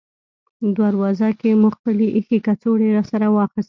[0.77, 3.59] دروازه کې مو خپلې اېښې کڅوړې راسره واخیستې.